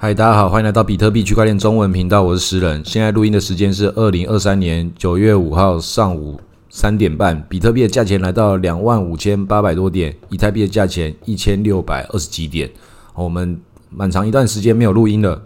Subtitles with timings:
[0.00, 2.80] 嗨，大家好，欢迎来到比特币区块链中文频道，我是石人。
[2.84, 6.40] 现在录音的时间是二零二三年九月五号上午
[6.70, 12.70] 三点半，比特币的价钱来到两万五千八百多点，以太币的价钱一千六百二十几点。
[13.12, 15.42] 我们蛮长一段时间没有录音了，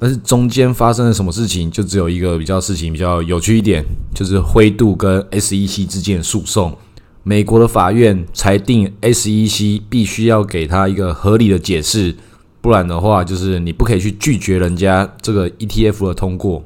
[0.00, 6.76] 但是中间发生了什么事情，就只有一个比较事情比较有趣一点，就是灰度跟 SEC 之间的诉讼。
[7.22, 12.16] 美国的法院裁定 SEC 必须要给他一个合理的解释。
[12.60, 16.62] 不然的话，就是你不可以去拒绝人家这个 ETF 的通过。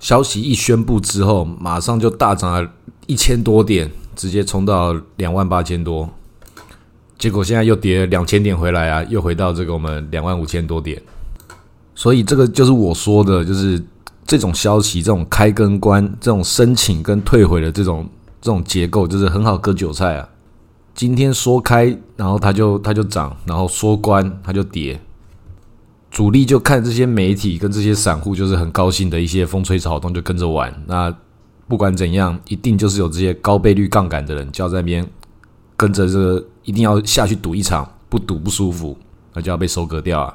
[0.00, 2.70] 消息一宣布之后，马上就大涨了
[3.06, 6.08] 一千多点，直接冲到两万八千多。
[7.18, 11.02] 结果现在又跌了两千点回来啊，又回到这个我们两万五千多点。
[11.94, 13.84] 所以这个就是我说的，就是
[14.24, 18.08] 这种消息、这种开跟关、这种申请跟退回的这种
[18.40, 20.28] 这种结构，就是很好割韭菜啊。
[20.94, 24.98] 今天说开，然后它就它就涨，然后说关它就跌。
[26.10, 30.74] 主力就看这些媒体跟这些散户，就是很高兴的一些风吹草动就跟着玩。
[30.86, 31.14] 那
[31.66, 35.06] 不管怎样，一定就是有这些高倍率杠杆的人，就要在那边
[35.76, 38.96] 跟着这个，一定要下去赌一场，不赌不舒服，
[39.34, 40.34] 那就要被收割掉啊。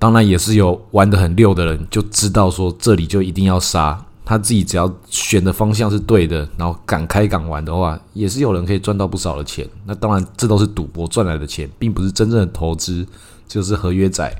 [0.00, 9.64] 当然也是有玩的很溜的人，就知道说这里就一定要杀，他自己只要选的方向是对的，然后敢开敢玩的话，也是有人可以赚到不少的钱。
[9.86, 13.06] 那当然这都是赌博赚来的钱，并不是真正的投资，
[13.46, 14.36] 就是合约仔。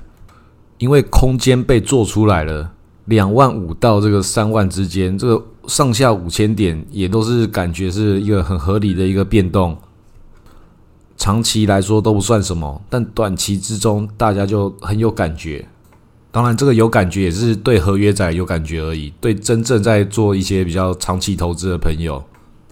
[0.77, 2.71] 因为空间被做出来了，
[3.05, 9.77] 两万五到这个三万之间，这个上下五千点也都是感觉是一个很合理的一个变动。
[11.15, 15.65] 长期来说都不算什么，但短期之中大家就很有感觉。
[16.31, 22.21] 当然，这个有感觉也是对合约仔有感觉而已，对真正在做一些比较长期投资的朋友。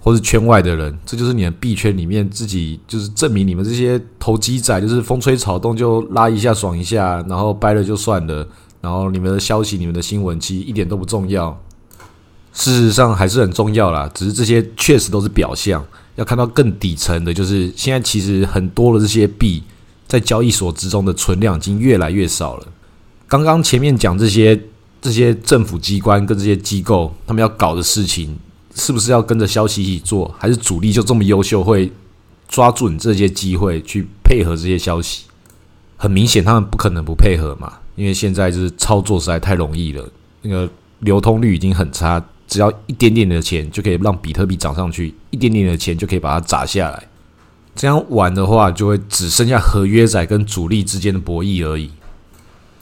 [0.03, 8.47] 或是圈外的人，这就是你的币圈里面自己就是证明你们这些投机仔，就是风吹草动就拉一下爽一下，然后掰了就算了，
[8.81, 11.55] 然后你们的消息、你们的新闻其实一点都不重要。
[12.51, 15.85] 事实上还是很重要啦，只是这些确实都是表象，
[16.15, 19.61] 要看到更底层的，就是现在其实很多的这些币
[20.07, 22.67] 在交易所之中的存量已经越来越少了。
[23.27, 24.59] 刚刚前面讲这些
[24.99, 28.35] 这些政府机关跟这些机构他们要搞的事情。
[28.75, 31.91] 是不是要跟着消息一起做，还是主力就这么优秀，会
[32.47, 35.25] 抓准这些机会去配合这些消息？
[35.97, 40.09] 很明显，他们不可能不配合嘛，因为现在就是操作实在太容易了，
[40.41, 40.67] 那个
[40.99, 47.07] 流通率已经很差，只要一点点的钱就可以让比特币涨上去，一点点的钱就可以把它砸下来。
[47.75, 51.89] 这样玩的话，就会只剩下合约仔跟主力之间的博弈而已。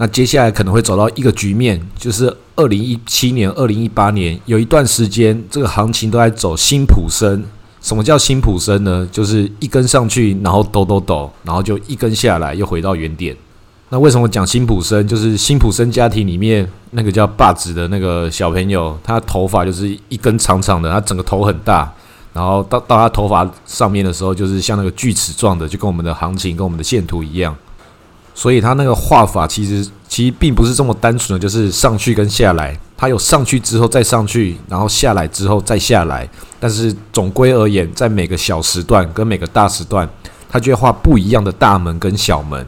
[0.01, 7.43] 那接下来可能会走到一个局面，就是二零一七年、二零一八年有一段时间，这个行情都在走新普升。
[7.81, 9.05] 什么叫新普升呢？
[9.11, 13.35] 就是一根上去，然后抖抖抖，然后就一根下来，又回到原点。
[13.89, 15.05] 那为什么讲新普森？
[15.05, 21.91] 就是新普森家庭里面那个叫霸子的那个小朋友，他头发就是一根长长的，他整个头很大，
[22.31, 27.53] 然后到到他头发上面的时候，就是像那个锯齿状的，就跟我们的行情跟我们的线图一样。
[28.39, 36.25] 所以它那个画法其实其实并不是这么单纯的，就是上去跟下来，它有上去之后再上去，然后下来之后再下来。
[36.57, 40.07] 但是总归而言，在每个小时段跟每个大时段，
[40.49, 42.65] 它就会画不一样的大门跟小门。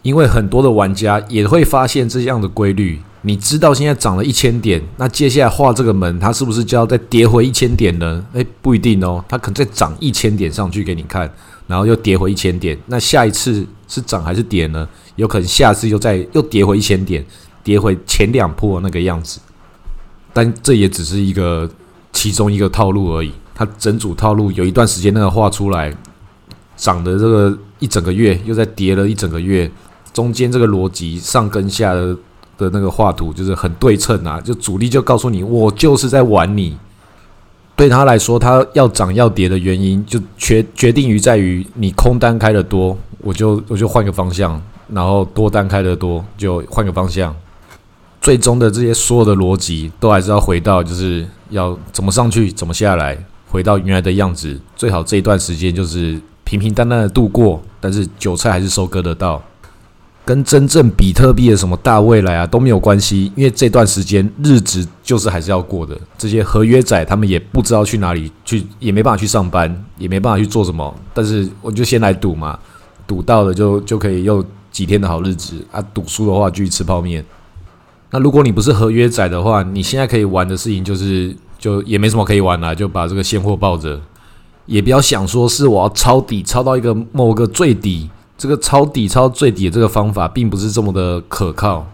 [0.00, 3.02] 因为很多的玩家也会发现这样的规律。
[3.20, 8.24] 你知道现在涨了一千点，那接下来画这个门，它是不是就要再跌回一千点呢？
[8.32, 11.30] 诶，不一定哦，它可能再涨一千点上去给你看。
[11.66, 14.86] 然后又跌回一千点，那下一次是涨还是跌呢？
[15.16, 17.24] 有可能下次又再又跌回一千点，
[17.62, 19.40] 跌回前两波那个样子。
[20.32, 21.70] 但这也只是一个
[22.12, 23.32] 其中一个套路而已。
[23.54, 25.96] 它整组套路有一段时间那个画出来，
[26.76, 29.70] 涨的这个一整个月，又在跌了一整个月，
[30.12, 32.14] 中间这个逻辑上跟下的
[32.58, 34.40] 的那个画图就是很对称啊。
[34.40, 36.76] 就主力就告诉你，我就是在玩你。
[37.76, 47.34] 对他来说，他要涨要跌的原因就决决定于在于你空单开的多，我就我就换个方向，然后多单开的多就换个方向。
[48.20, 53.18] 最终的这些所有的逻辑都还是要回到，就是要怎么上去，怎么下来，
[53.50, 54.58] 回到原来的样子。
[54.76, 59.42] 最好这一段时间就是平平淡淡的度过，但是韭菜还是收割得到。
[60.26, 65.94] 跟真正比特币的什么大未来啊都没有关系，因为这段时间日子就是还是要过的。
[66.16, 70.94] 这些合约仔他们也不知道去哪里去，也没办法去上班，也没办法去做什么。
[71.12, 72.58] 但是我就先来赌嘛，
[73.06, 74.42] 赌到了就就可以又
[74.72, 75.82] 几天的好日子啊。
[75.92, 77.22] 赌输的话继续吃泡面。
[78.10, 84.00] 那如果你不是合约仔的话，你现在可以玩的事情就是就也没什么可以玩了，就把这个现货抱着，
[84.64, 88.08] 也不要想说是我要抄底抄到一个某个最底。
[88.44, 91.86] 这个抄底抄最底的这个方法并不是这么的可靠。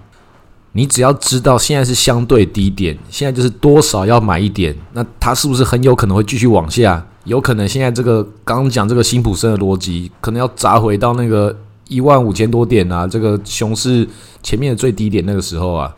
[0.72, 7.06] 你只要知道现在是相对低点，现在就是多少要买一点，那它是不是很有可能会继续往下？
[7.22, 11.56] 有可能现在这个刚刚讲这个辛普森的逻辑，可能要砸回到那个
[11.86, 14.04] 一万五千多点啊，这个熊市
[14.42, 15.94] 前面的最低点那个时候啊。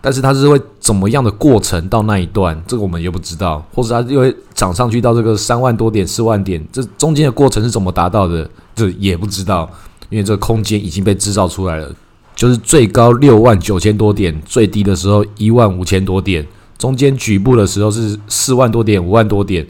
[0.00, 9.70] 但是它是会怎么样的过程到那一段，这个我们又不知道，或者它又会涨上去到这个三万多点、四万点，这中间的过程是怎么达到的，这也不知道，
[10.10, 11.94] 因为这个空间已经被制造出来了。
[12.36, 16.44] 就是最高六万九千多点，最低的时候一万五千多点，
[16.76, 19.64] 中间局部的时候是四万多点、五万多点。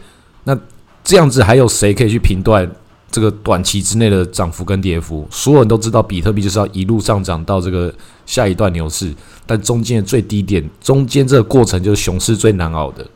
[0.45, 0.59] 那
[1.05, 2.67] 这样子还有谁可以去评断
[3.11, 5.29] 这个短期之内的涨幅跟跌幅？
[5.31, 9.15] 所有人都知道，比特币就是要一路上涨到这个下一段牛市，
[9.45, 13.07] 但中间的最低点，中间这个过程就是熊市最难熬的，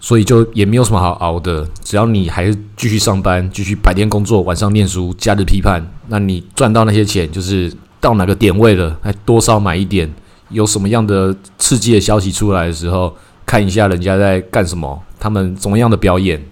[0.00, 1.64] 所以就也没有什么好熬的。
[1.84, 7.72] 只要你还是继续上班，继续白天工作，晚上念书，假日批判，那你赚到那些钱就是。
[8.02, 8.96] 到哪个点位了？
[9.02, 10.10] 还多少买一点？
[10.48, 13.14] 有什么样的刺激的消息出来的时候，
[13.44, 16.42] 看一下人家在干什么，他们怎么样的表演？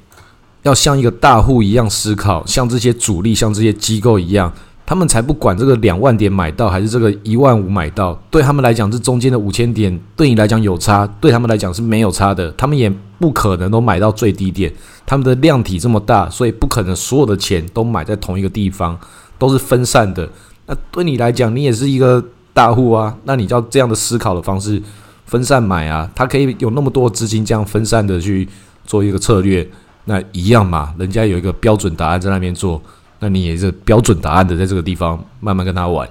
[0.65, 4.53] 要像一个大户一样思考，像这些主力，像这些机构一样，
[4.89, 12.51] 他们才不管这个两万点买到还是这个一万五买到，对他们来讲，这中间的五千点对你来讲有差，对他们来讲是没有差的。
[12.53, 14.73] 他们也不可能都买到最低点，
[15.05, 18.99] 他们的量体这么大，所以不可能所有的钱都买在同一个地方，
[19.39, 20.27] 都是分散的。
[20.65, 22.25] 那对你来讲，你也是一个
[22.55, 23.15] 大户啊。
[23.25, 24.83] 那你要这样的思考的方式，
[25.27, 28.49] 分散买啊，他可以有那么多资金这样分散的去
[28.87, 29.69] 做一个策略，
[30.07, 30.95] 那一样嘛。
[30.99, 32.81] 人家有一个标准答案在那边做，
[33.21, 36.09] 那你也是标准答案的在这个地方慢慢跟他玩。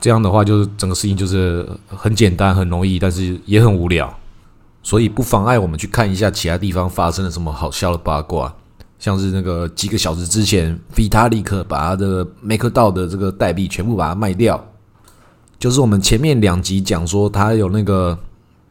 [0.00, 4.12] 这样的话，就是整个事情就是很简单、很容易，但是也很无聊。
[4.82, 8.52] 所以不妨碍我们去看一下其他地方发生了什么好笑的八卦。
[8.98, 14.64] 像是那个几个小时之前，Vitalik 把他的 MakerDAO 的这个代币全部把它卖掉，
[15.58, 18.16] 就是我们前面两集讲说他有那个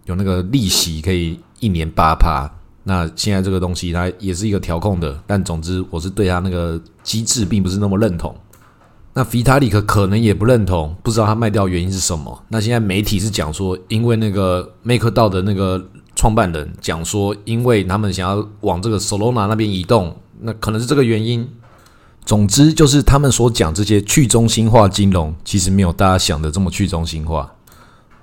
[0.05, 2.49] 有那个利息可以一年八趴，
[2.83, 8.35] 那现在这个东西它也是一个调控的，但总之我是对他那个机制并不是那么认同。
[9.13, 12.43] 那 Vitalik 可能也不认同，不知道他卖掉原因是什么。
[12.49, 15.89] 那现在媒体是讲说，因为那个 Maker 道的那个。
[16.13, 21.47] 创办人讲说，因为他们想要往这个 Solana 那边移动，那可能是这个原因。
[22.25, 27.51] 总之，就是他们所讲这些去中心化金融，其实没有大家想的这么去中心化。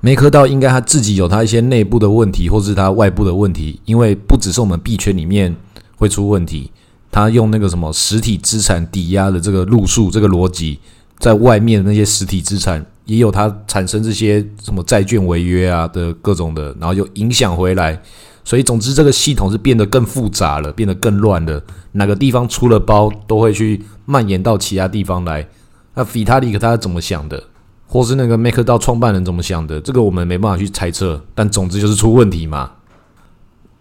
[0.01, 3.81] 没科到应该他自己有他一些内部的问题，或是他外部的问题。
[3.87, 5.57] 因为不只是我们币圈里面
[5.97, 6.71] 会出问题，
[7.11, 10.79] 他用那个什么实体资产抵押的这个路数，这个逻辑，
[11.19, 12.85] 在外面的那些实体资产。
[13.09, 17.99] 也有它产生这些什么债券违约啊的各种的，然后又影响回来，
[18.45, 21.65] 所以总之这个系统是变得更复杂了，变得更乱了。
[21.93, 25.49] 哪个地方出了包，都会去蔓延到其他地方来。
[25.95, 27.43] 那比塔利克他怎么想的，
[27.87, 31.25] 或是那个 maker 到创办人怎么想的，这个我们没办法去猜测。
[31.35, 32.73] 但总之就是出问题嘛。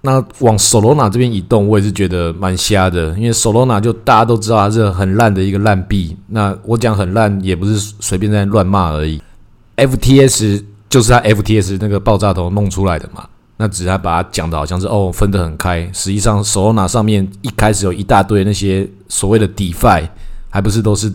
[0.08, 6.16] 那往 Solana 这边移动，我也是觉得蛮瞎的，因为 Solana 就大家都知道它是很烂的一个烂币。
[6.28, 9.22] 那我讲很烂，也不是随便在乱骂而已。
[9.76, 13.28] FTS 就是它 FTS 那个爆炸头弄出来的嘛。
[13.58, 20.08] 那只是他把它讲的好像是哦分得很开，实际上 Solana 上面一开始有一大堆那些所谓的 DeFi，
[20.50, 21.12] 还不是都是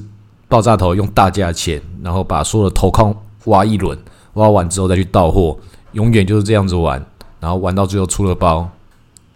[0.49, 3.15] 爆炸头用大价钱，然后把所有的头矿
[3.47, 3.97] 挖一轮，
[4.35, 5.57] 挖完之后再去到货，
[5.93, 7.03] 永远就是这样子玩。
[7.41, 8.71] 然后玩到最后出了包，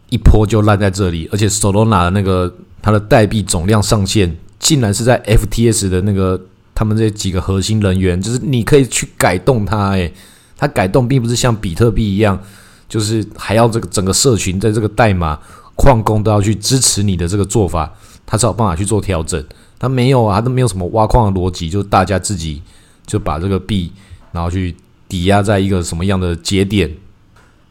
[0.09, 6.41] 一波就烂在这里，而且 Solana 的那个它的代币总量上限，竟然是在 FTS 的那个
[6.75, 10.13] 他们这几个核心人员，就是你可以去改动它，诶，
[10.57, 12.41] 它改动并不是像比特币一样，
[12.89, 15.39] 就是还要这个整个社群在这个代码
[15.75, 17.93] 矿工都要去支持你的这个做法，
[18.25, 19.45] 它才有办法去做调整。
[19.79, 22.63] 它没有啊，它都没有什么挖矿的逻辑，就是大家自己
[23.05, 23.93] 就把这个币，
[24.33, 24.75] 然后去
[25.09, 26.91] 抵押在一个什么样的节点。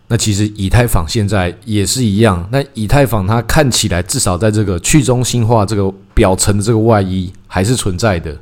[0.08, 2.48] 那其实以太坊现在也是一样。
[2.52, 8.38] 那以太坊它看起来至少在这个去中心化这个表层的这个外衣还是存在的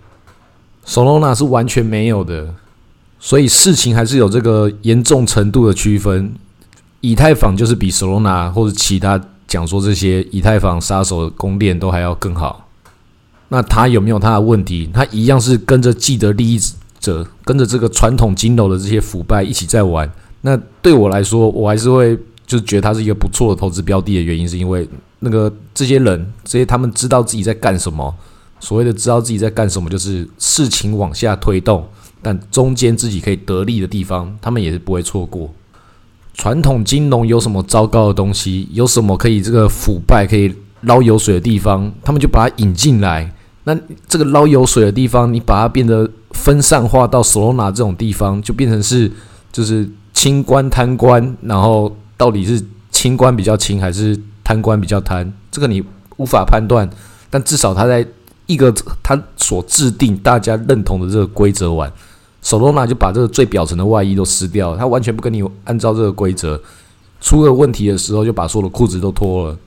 [0.85, 2.53] ，Solana 是完全没有的。
[3.19, 6.33] 所以事情还是有这个严重程度的区分。
[6.99, 12.67] 以太坊就是比 Solana 或者其他讲说这些以太坊杀手的公链都还要更好。
[13.47, 14.89] 那它有没有它的问题？
[14.93, 16.59] 它一样是跟着既得利益
[16.99, 20.11] 者，跟着这个传统金融的这些腐败一起在玩。
[20.45, 24.87] 那对我来说，我还是会就觉得它是一个不错的投资标的的原因，是因为
[25.19, 28.13] 那个这些人，这些他们知道自己在干什么。
[28.59, 31.85] 所谓的知道自己在干什么，就是事情往下推动，
[32.21, 35.49] 但中间自己可以得利的地方，他们也是不会错过。
[36.33, 43.33] 传统金融有什么糟糕的东西，有什么可以这个腐败可以捞油水的地方，他们就把它引进来，
[43.65, 49.11] 那这个捞油水的地方，你把它变得分散化到索罗纳这种地方，就变成是
[49.51, 55.83] 就是清官贪官，然后到底是清官比较清还是贪官比较贪，这个你
[56.17, 56.89] 无法判断。
[57.29, 58.05] 但至少他在
[58.45, 61.91] 一个他所制定大家认同的这个规则完，
[62.41, 66.61] 索罗纳就把这个最表层的外衣都撕掉，他完全不跟你按照这个规则。
[67.19, 69.57] 出了问题的时候，就把所有的裤子都脱了。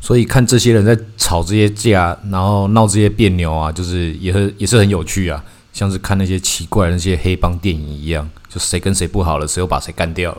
[0.00, 5.42] 所以看这些人在吵这些架，然后闹这些别扭啊，就是也很也是很有趣啊，
[5.78, 10.38] 像是看那些奇怪的那些黑帮电影一样，就谁跟谁不好了，谁又把谁干掉了。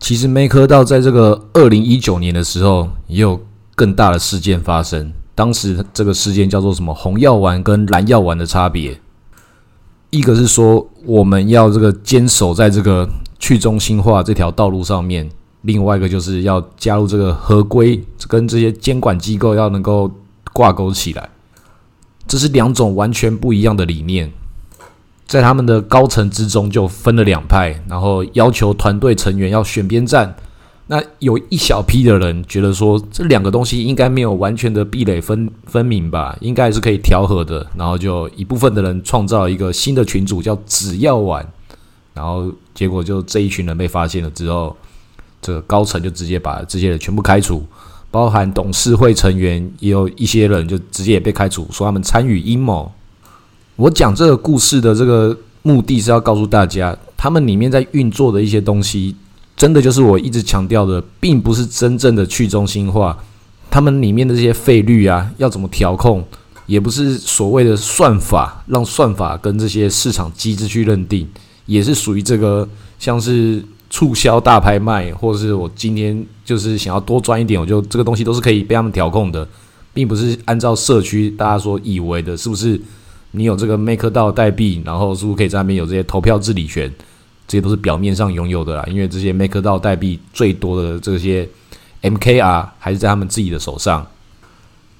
[0.00, 3.40] 其实梅科道在这个二零一九年的时候，也有
[3.76, 5.12] 更大的事件发生。
[5.36, 6.92] 当时这个事件叫做什么？
[6.92, 9.00] 红药丸跟蓝药丸的差别，
[10.10, 15.30] 一个是说我们要这个坚守在这个去中心化这条道路上面。
[15.62, 20.10] 另外一个就是要加入这个合规，跟这些监管机构要能够
[20.52, 21.28] 挂钩起来，
[22.26, 24.32] 这是两种完全不一样的理念，
[25.30, 30.34] 在他们的高层之中就分了两派，然后要求团队成员要选边站。
[30.88, 37.64] 那有一小批的人觉得说，这两个东西应该没有完全的壁垒分分明吧，应该是可以调和的。
[37.76, 41.46] 然后就一部分的人创造一个新的群组，叫“只要玩”，
[42.12, 44.76] 然后结果就这一群人被发现了之后。
[45.42, 47.64] 这个高层就直接把这些人全部开除，
[48.10, 52.92] 包含董事会成员，也有一些人就直接也被开除，说他们参与阴谋。
[53.80, 59.16] 我讲这个故事的这个目的是要告诉大家，他们里面在运作的一些东西，
[59.56, 63.16] 真的就是我一直强调的，并不是真正的去中心化。
[63.70, 66.22] 他们里面的这些费率啊，要怎么调控，
[66.66, 71.26] 也不是所谓的算法，让算法跟这些市场机制去认定，
[71.64, 72.68] 也是属于这个
[72.98, 73.64] 像是。
[73.92, 79.44] 促销大拍卖，或者是我今天就是想要多赚一点，我就这个东西都是可以被他们调控的，
[79.92, 82.80] 并不是按照社区大家所以为的，是不是？
[83.32, 86.92] 你有这个 Make 到代币，然后是不是可以在那边有这些投票治理权？
[87.46, 91.48] 这些都是表面上拥有的啦，因为这些 Make 到代币最多的这些
[92.02, 94.06] MKR 还是在他们自己的手上，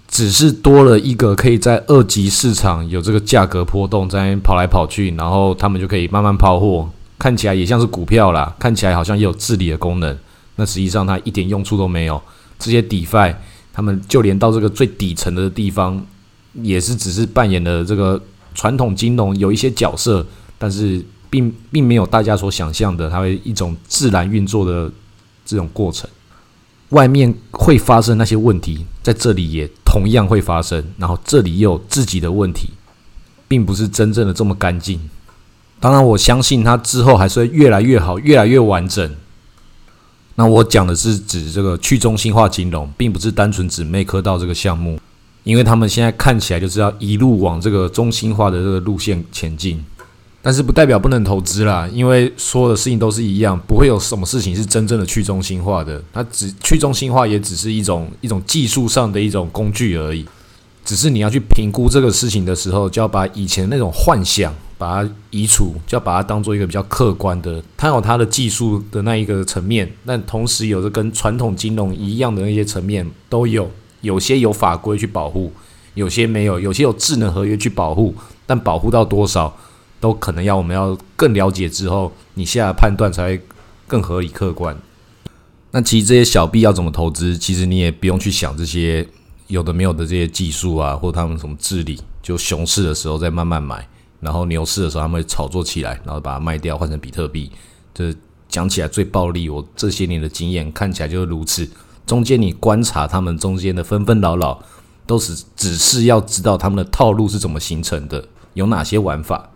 [0.09, 6.89] 只是多了一个可以在二级市场有这个价格波动，在那边跑来跑去，然后他们就可以慢慢抛货。
[7.19, 10.17] 看起来也像是股票啦，看起来好像也有治理的功能，
[10.57, 12.21] 那实际上它一点用处都没有。
[12.59, 13.35] 这些 DeFi，
[13.73, 16.05] 他们就连到这个最底层的地方，
[16.55, 18.21] 也是只是扮演了这个
[18.55, 20.27] 传统金融有一些角色，
[20.59, 24.91] 但是并并没有大家所想象的，它会一种自然运作的
[25.45, 26.09] 这种过程。
[26.91, 32.71] 外面会发生那些问题，在这里也同样会发生，然后这里也有自己的问题，
[33.47, 35.09] 并不是真正的这么干净。
[35.79, 39.17] 当然，我相信它之后还是会越来越好，越来越完整。
[40.35, 44.99] 那我讲的是指这个去中心化金融，并不是单纯指 Make 到这个项目，
[45.45, 49.85] 因为他们现在看起来就是要一路往这个中心化的这个路线前进。
[50.43, 56.03] 但是不代表不能投资啦，因为所有的事情都是一样，不会有什么事情是真正的去中心化的。
[56.13, 60.25] 它只去中心化也只是一种一种技术上的一种工具而已。
[60.85, 64.55] 只是你要去评估这个事情的时候，就要把以前那种幻想。
[64.81, 75.53] 把它移除，就要把它当做一个比较客观的，它有它的技术的那一个层面，但同时有着跟传统金融一样的那些层面都有，有些有法规去保护，
[75.95, 78.15] 有些没有，有些有智能合约去保护，
[78.47, 79.57] 但保护到多少，
[80.01, 83.41] 都可能要我们要更了解之后，你下的判断才会
[83.87, 84.77] 更合理客观。
[85.73, 89.07] 那其实这些小币要怎么投资，其实你也不用去想这些
[89.47, 93.87] 有的没有的这些技术啊，或他们什么治理，就熊市的时候再慢慢买。
[94.21, 97.51] 然后牛市的时候，他们会炒作起来，然后把它卖掉，换成比特币。
[97.95, 98.15] 这
[98.49, 101.67] 讲起来最暴利，我这些年的经验看起来就是如此。
[102.11, 104.59] 中间你观察他们中间的纷纷扰扰，
[105.07, 108.25] 都是只是要知道他们的套路是怎么形成的，
[108.55, 109.49] 有哪些玩法。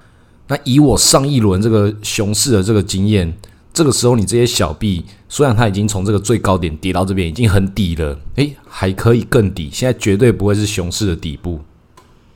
[0.46, 3.36] 那以我上一轮这个熊市的这个经验，
[3.72, 9.68] 这个时候你这些小币，虽然它已经从这个最高点跌到这边已经很底了，诶，还可以更底。
[9.72, 11.58] 现在绝对不会是熊市的底部。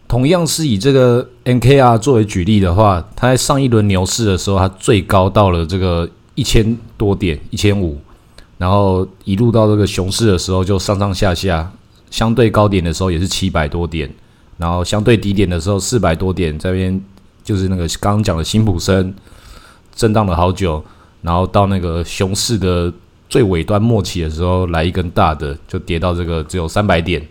[0.09, 7.97] 同样是以这个 NKR 作为举例的话，它在上一轮牛市的时候，它最高到了这个一千多点，一千五，
[8.59, 11.73] 然后一路到这个熊市的时候就上上下下，
[12.11, 14.13] 相对高点的时候也是七百多点，
[14.57, 17.01] 然后相对低点的时候四百多点，这边
[17.43, 19.15] 就是那个刚刚讲的辛普森
[19.95, 20.85] 震荡了好久，
[21.23, 22.93] 然后到那个熊市的
[23.29, 27.25] 最尾端末期的时候来一根大的，就跌到这个只有三百点。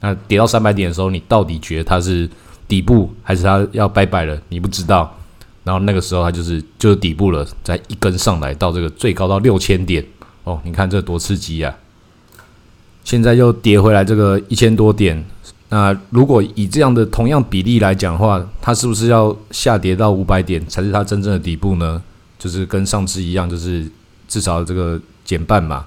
[0.00, 2.26] 那跌到三百点的时候，你到底觉得它是
[2.66, 4.40] 底部还是它要拜拜了？
[4.48, 5.14] 你不知道。
[5.62, 10.02] 然后那个时候它就是就是底部了，再一根上来到这个最高到六千点
[10.44, 11.76] 哦，你看这多刺激呀！
[13.02, 15.24] 现在又跌回来这个一千多点，
[15.70, 22.02] 那如果以这样的同样比例来讲的话，它是不是要下跌到五百点才是它真正的底部呢？
[22.38, 23.90] 就是跟上次一样，就是
[24.28, 25.86] 至少这个减半嘛。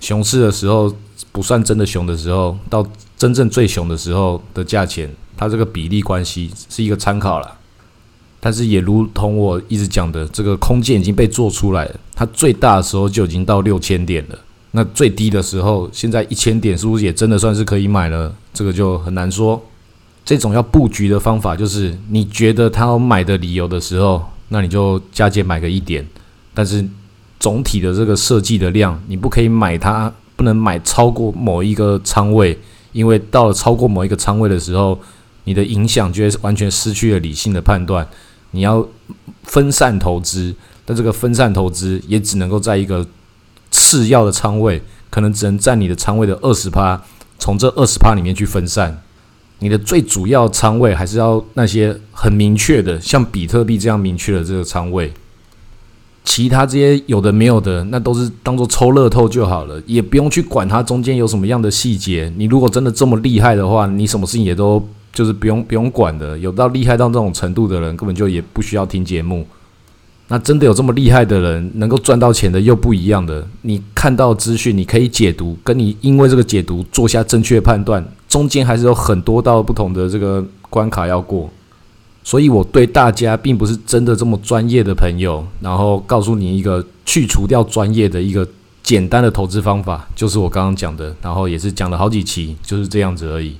[0.00, 0.94] 熊市的时候
[1.32, 2.86] 不算真的熊的时候，到
[3.16, 7.58] 真正最熊的时候的价钱，它这个比例关系是一个参考了。
[8.46, 14.38] 但是也如同我一直讲的，这个空间已经被做出来了，它最大的时候就已经到六千点了。
[14.70, 18.32] 那最低的时候，现在一千点是不是也真的算是可以买了？
[18.54, 19.60] 这个就很难说。
[20.24, 26.06] 这种要布局的方法，就是你觉得它有买的理由的时候，那你就加减买个一点。
[26.54, 26.88] 但是
[27.40, 32.56] 总体的这个设计的量，你不可以买它，不能买超过某一个仓位，
[32.92, 34.96] 因为到了超过某一个仓位的时候，
[35.42, 38.06] 你的影响就会完全失去了理性的判断。
[38.56, 38.84] 你要
[39.44, 43.06] 分散投资，但这个分散投资也只能够在一个。
[43.68, 47.02] 次要的仓位可能只能占你的仓位的二十趴，
[47.38, 49.02] 从这二十趴里面去分散。
[49.58, 55.12] 你的最主要仓位还是要那些很明确的，像比特币这样明确的这个仓位。
[56.24, 62.32] 其他这些有的没有的，那都是当做抽乐透就好了，也不用去管它中间有什么样的细节。
[62.36, 64.82] 你如果真的这么厉害的话，你什么事情也都
[65.16, 66.38] 就是不用不用管的。
[66.38, 69.46] 有到厉害到这种程度的人，根本就也不需要听节目。
[70.28, 73.46] 那真的有这么厉害的人，能够赚到钱的又不一样的。
[73.62, 81.48] 你看到资讯，你可以解读，跟你因为这个解读做下正确判断，中间还是有很多道不同的这个关卡要过。
[82.22, 88.46] 所以我对大家并不是真的这么专业的朋友，然后告诉你一个去除掉专业的一个
[88.82, 93.56] 简单的投资方法，就是我刚刚讲的，然后也是讲了好几期，就是这样子而已。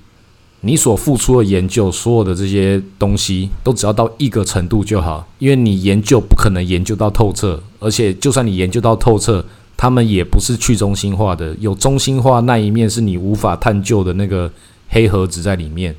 [0.67, 9.45] 你所付出的研究，所有的这些东西，都只要到一个程度就好，因为你研究不可能研究到透彻，而且就算你研究到透彻，
[9.77, 14.51] 他们也不是去中心化的，有中心化那一面是你无法探究的那个
[14.89, 15.95] 黑盒子在里面。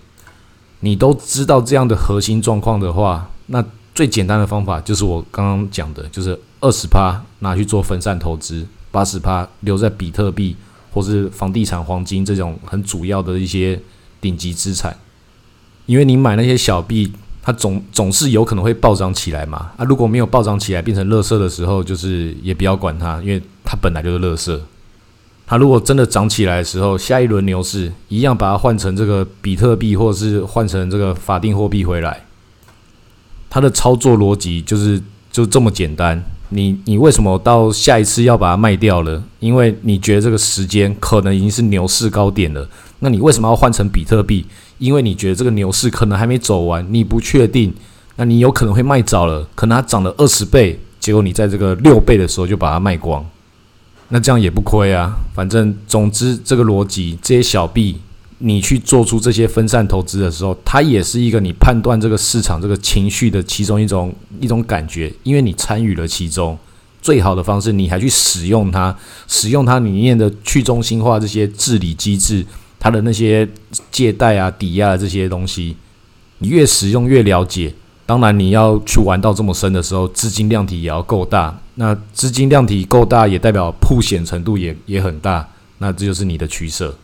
[0.82, 3.64] 你都知道这样的核心状况的话，那
[3.96, 10.58] 最简单的方法就是我刚刚讲的，就是二十趴拿去做分散投资，八十趴留在比特币
[10.92, 13.80] 或是房地产、黄金这种很主要的一些。
[14.22, 14.98] 顶级资产，
[15.86, 19.72] 因为你买那些小币，它总总是有可能会暴涨起来嘛。
[19.78, 24.60] 啊，如果没有暴涨起来变成垃圾的时候，就是也不要管它，因为它本来就是垃圾。
[25.46, 32.26] 它如果真的涨起来的时候，下一轮牛市一样把它换成这个比特币，或者是换成这个法定货币回来。
[33.50, 35.02] 它的操作逻辑就是
[35.32, 36.22] 就这么简单。
[36.50, 39.24] 你你为什么到下一次要把它卖掉了？
[39.40, 42.68] 因为你觉得这个时间可能已经是牛市高点了。
[43.00, 44.46] 那你为什么要换成比特币？
[44.80, 47.74] 因为你觉得这个牛市可能还没走完，你不确定。
[48.16, 53.24] 那你有可能会卖早了，可能它涨了二十倍，结果你在这个六倍的时候就把它卖光，
[54.10, 55.16] 那这样也不亏啊。
[55.36, 57.98] 反正总之这个逻辑，这些小币
[58.40, 66.58] 你去做出这些分散投资的时候，它也是一个你判断这个市场这个情绪的其中一种一种感觉，因为你参与了其中。
[67.00, 68.94] 最好的方式，你还去使用它，
[69.28, 72.46] 使用它里面的去中心化这些治理机制。
[72.88, 73.46] 他的那些
[73.92, 75.76] 借贷啊、抵押这些东西，
[76.38, 77.74] 你越使用越了解。
[78.06, 81.54] 当然，你要去玩到这么深的时候，资金量体也要够大。
[81.76, 85.46] 那资金量体够大，也代表铺险程度也也很大。
[85.80, 86.96] 那这就是你的取舍。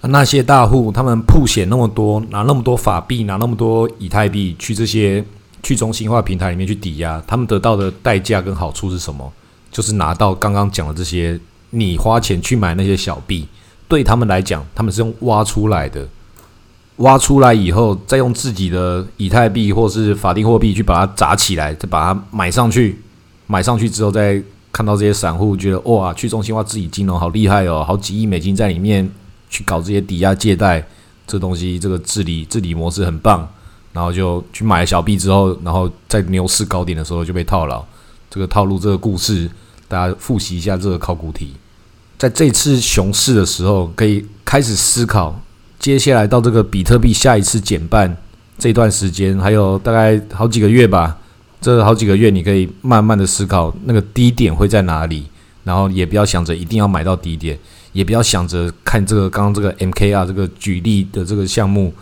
[0.00, 5.22] 那些大户他们铺险那么多，拿那么多法币，拿那么多以太币去这些
[5.62, 9.30] 去中心化平台里面去抵押，他们得到的代价跟好处是什么？
[9.70, 11.38] 就是拿到刚刚讲的这些，
[11.68, 13.46] 你花钱去买那些小币。
[13.88, 16.06] 对他们来讲，他们是用挖出来的，
[16.96, 23.00] 挖出来以后，再用自己的以太币或是法定货币去把它砸起来，再把它买上去。
[23.46, 24.42] 买上去之后，再
[24.72, 29.08] 看到这些散户觉得哇，去中心化自己金融好厉害哦，好几亿美金在里面
[29.50, 30.82] 去搞这些抵押借贷，
[31.26, 33.46] 这东西这个治理治理模式很棒，
[33.92, 37.84] 然后就去买了小币之后，然后在牛市高点的时候就被套牢。
[38.30, 39.48] 这个套路这个故事，
[39.86, 41.54] 大家复习一下这个考古题。
[42.16, 45.40] 在这次熊市的时候，可以开始思考，
[45.78, 48.16] 接下来到这个比特币下一次减半
[48.58, 51.18] 这段时间，还有大概好几个月吧。
[51.60, 55.24] 这好几个月，你可以慢慢的思考那个低点会在哪里，
[55.64, 57.58] 然后也不要想着一定要买到低点，
[57.94, 61.92] 也不要想着看这个刚刚这个 MKR 这个举例的这个项目，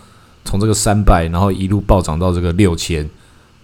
[0.44, 3.08] 从这个三百然后一路暴涨到这个六千，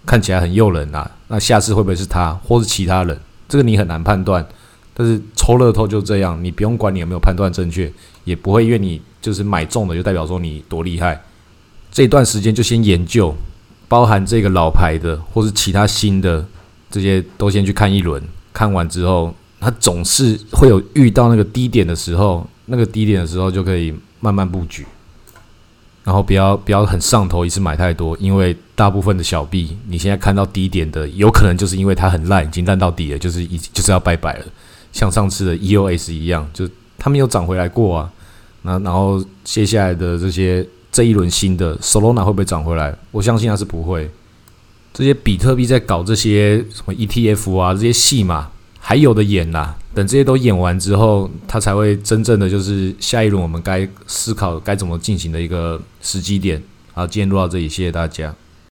[0.05, 1.11] 看起来很诱人啊。
[1.27, 3.19] 那下次会不会是他，或是其他人？
[3.49, 4.47] 这个你很难判断。
[4.99, 7.89] 但是抽乐透就这样，你不用管你有没有判断正确，
[8.25, 11.23] 也不会因为你就是买中的就代表说你多厉害。
[11.89, 13.33] 这段时间就先研究，
[13.87, 16.45] 包含这个老牌的或是其他新的
[16.91, 18.21] 这些都先去看一轮。
[18.51, 24.85] 看完之后，它总是会有遇到那个低点的时候，那个低点的时候就可以慢慢布局。
[26.03, 34.45] 然后不要不要很上头，一次买太多，因为大部分的小币，你现在看到低点的，有可能就是因为它很烂，已经烂到底了，就是已就是要拜拜了。
[34.91, 38.11] 像上次的 EOS 一样，就它没有涨回来过啊。
[38.63, 42.93] 那然后接下来的这些这一轮新的 Solana 会不会涨回来？
[43.11, 44.09] 我相信它是不会。
[44.91, 48.49] 这些比特币在搞这些什么 ETF 啊，这些戏嘛，
[48.79, 49.75] 还有的演呐。
[49.93, 56.61] 等这些都演完之后，它才会真正的就是下一轮我们该思考该怎么进行的一个时机点。
[56.93, 58.33] 好，今天录到这里，谢谢大家。